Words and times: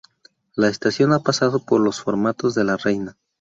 La 0.55 0.67
estación 0.67 1.13
ha 1.13 1.19
pasado 1.19 1.63
por 1.63 1.79
los 1.79 2.01
formatos 2.01 2.55
de 2.55 2.63
La 2.63 2.75
Reina. 2.75 3.19